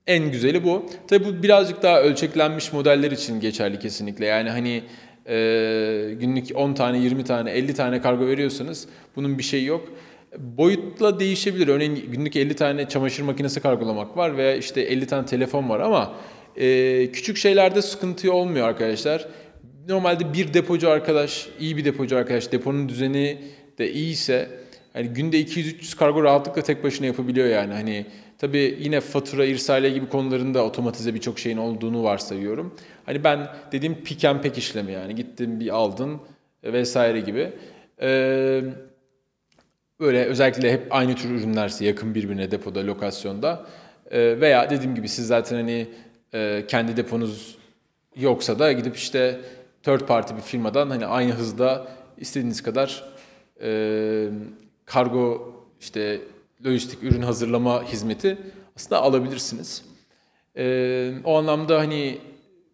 En 0.08 0.32
güzeli 0.32 0.64
bu. 0.64 0.86
Tabii 1.08 1.26
bu 1.26 1.44
birazcık 1.44 1.84
daha 1.84 2.02
ölçeklenmiş 2.02 2.74
modeller 2.74 3.12
için 3.12 3.40
geçerli 3.40 3.80
kesinlikle. 3.80 4.26
Yani 4.26 4.50
hani 4.50 4.84
e, 5.28 5.36
günlük 6.20 6.48
10 6.56 6.74
tane, 6.74 6.98
20 6.98 7.24
tane, 7.24 7.52
50 7.52 7.74
tane 7.74 8.02
kargo 8.02 8.28
veriyorsanız 8.28 8.88
bunun 9.16 9.38
bir 9.38 9.44
şeyi 9.44 9.66
yok. 9.66 9.90
Boyutla 10.38 11.20
değişebilir. 11.20 11.68
Örneğin 11.68 12.12
günlük 12.12 12.36
50 12.36 12.56
tane 12.56 12.90
çamaşır 12.90 13.24
makinesi 13.24 13.60
kargolamak 13.60 14.18
var 14.18 14.38
veya 14.38 14.56
işte 14.56 14.82
50 14.82 15.08
tane 15.08 15.26
telefon 15.26 15.70
var 15.70 15.80
ama 15.80 16.16
e, 16.56 17.12
küçük 17.12 17.38
şeylerde 17.38 17.82
sıkıntı 17.82 18.34
olmuyor 18.34 18.68
arkadaşlar. 18.68 19.28
Normalde 19.90 20.34
bir 20.34 20.54
depocu 20.54 20.90
arkadaş, 20.90 21.48
iyi 21.60 21.78
bir 21.78 21.86
depocu 21.86 22.18
arkadaş, 22.18 22.52
deponun 22.52 22.90
düzeni 22.90 23.38
de 23.78 23.92
iyiyse 23.92 24.50
hani 24.94 25.08
günde 25.08 25.42
200-300 25.42 25.98
kargo 25.98 26.24
rahatlıkla 26.24 26.62
tek 26.62 26.84
başına 26.84 27.08
yapabiliyor 27.08 27.48
yani. 27.48 27.74
Hani 27.74 28.06
tabii 28.44 28.78
yine 28.80 29.02
fatura, 29.02 29.46
irsaliye 29.46 29.94
gibi 29.94 30.10
konularında 30.10 30.66
otomatize 30.66 31.14
birçok 31.16 31.40
şeyin 31.40 31.58
olduğunu 31.58 32.04
varsayıyorum. 32.04 32.76
Hani 33.06 33.24
ben 33.24 33.48
dediğim 33.72 34.04
pick 34.04 34.26
and 34.26 34.44
pack 34.44 34.58
işlemi 34.58 34.92
yani 34.92 35.16
gittin 35.16 35.60
bir 35.60 35.70
aldın 35.70 36.22
vesaire 36.64 37.20
gibi. 37.20 37.54
Ee, 38.02 38.64
böyle 40.00 40.26
özellikle 40.26 40.74
hep 40.74 40.88
aynı 40.90 41.16
tür 41.16 41.30
ürünlerse 41.30 41.86
yakın 41.86 42.16
birbirine 42.16 42.52
depoda, 42.52 42.88
lokasyonda 42.88 43.66
ee, 44.12 44.42
veya 44.42 44.70
dediğim 44.70 44.96
gibi 44.96 45.10
siz 45.10 45.28
zaten 45.28 45.56
hani 45.56 45.88
e, 46.34 46.64
kendi 46.68 46.98
deponuz 46.98 47.58
yoksa 48.16 48.60
da 48.60 48.72
gidip 48.72 48.96
işte 48.96 49.42
third 49.84 50.02
party 50.02 50.36
bir 50.36 50.42
firmadan 50.42 50.90
hani 50.90 51.06
aynı 51.06 51.32
hızda 51.32 51.88
istediğiniz 52.18 52.64
kadar 52.64 53.04
e, 53.62 54.30
kargo 54.86 55.54
işte 55.80 56.22
lojistik 56.66 57.04
ürün 57.04 57.22
hazırlama 57.22 57.84
hizmeti 57.84 58.38
aslında 58.76 59.02
alabilirsiniz. 59.02 59.86
E, 60.58 61.14
o 61.24 61.38
anlamda 61.38 61.80
hani 61.80 62.18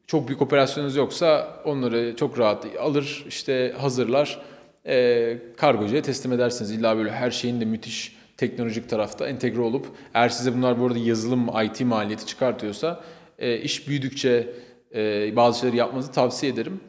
çok 0.08 0.28
büyük 0.28 0.42
operasyonunuz 0.42 0.96
yoksa 0.96 1.62
onları 1.66 2.16
çok 2.16 2.40
rahat 2.40 2.66
alır 2.80 3.26
işte 3.28 3.76
hazırlar 3.78 4.42
e, 4.86 5.38
kargocuya 5.58 6.02
teslim 6.02 6.34
edersiniz. 6.34 6.72
İlla 6.72 6.98
böyle 6.98 7.12
her 7.12 7.32
şeyin 7.32 7.62
de 7.62 7.66
müthiş 7.66 8.18
teknolojik 8.38 8.90
tarafta 8.90 9.28
entegre 9.28 9.62
olup 9.62 9.88
eğer 10.14 10.30
size 10.30 10.56
bunlar 10.56 10.80
bu 10.80 10.86
arada 10.86 11.00
yazılım 11.00 11.50
IT 11.66 11.82
maliyeti 11.82 12.26
çıkartıyorsa 12.26 13.04
e, 13.40 13.58
iş 13.58 13.88
büyüdükçe 13.88 14.54
e, 14.96 15.36
bazı 15.36 15.60
şeyleri 15.60 15.78
yapmanızı 15.78 16.12
tavsiye 16.12 16.52
ederim. 16.52 16.80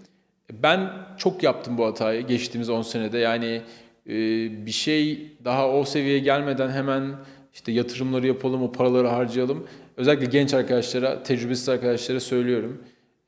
Ben 0.52 0.92
çok 1.18 1.42
yaptım 1.42 1.78
bu 1.78 1.86
hatayı 1.86 2.26
geçtiğimiz 2.26 2.70
10 2.70 2.82
senede. 2.82 3.18
Yani 3.18 3.62
e, 4.06 4.12
bir 4.66 4.70
şey 4.70 5.26
daha 5.44 5.70
o 5.70 5.84
seviyeye 5.84 6.18
gelmeden 6.18 6.70
hemen 6.70 7.14
işte 7.54 7.72
yatırımları 7.72 8.26
yapalım, 8.26 8.62
o 8.62 8.72
paraları 8.72 9.08
harcayalım. 9.08 9.66
Özellikle 9.96 10.26
genç 10.26 10.54
arkadaşlara, 10.54 11.22
tecrübesiz 11.22 11.68
arkadaşlara 11.68 12.20
söylüyorum. 12.20 12.82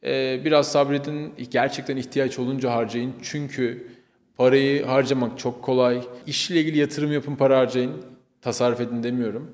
E, 0.04 0.40
biraz 0.44 0.72
sabredin, 0.72 1.32
gerçekten 1.50 1.96
ihtiyaç 1.96 2.38
olunca 2.38 2.70
harcayın. 2.70 3.12
Çünkü 3.22 3.86
parayı 4.36 4.84
harcamak 4.84 5.38
çok 5.38 5.62
kolay. 5.62 6.02
İşle 6.26 6.60
ilgili 6.60 6.78
yatırım 6.78 7.12
yapın, 7.12 7.36
para 7.36 7.58
harcayın. 7.58 7.92
Tasarruf 8.42 8.80
edin 8.80 9.02
demiyorum. 9.02 9.50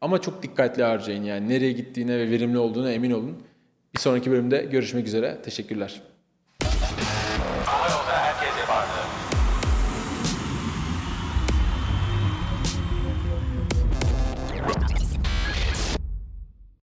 Ama 0.00 0.20
çok 0.20 0.42
dikkatli 0.42 0.82
harcayın 0.82 1.22
yani. 1.24 1.48
Nereye 1.48 1.72
gittiğine 1.72 2.18
ve 2.18 2.30
verimli 2.30 2.58
olduğuna 2.58 2.92
emin 2.92 3.10
olun. 3.10 3.36
Bir 3.94 4.00
sonraki 4.00 4.30
bölümde 4.30 4.68
görüşmek 4.70 5.06
üzere. 5.06 5.38
Teşekkürler. 5.44 6.11